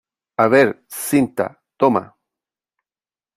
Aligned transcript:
a 0.43 0.47
ver, 0.47 0.69
cinta. 0.89 1.47
toma. 1.77 2.03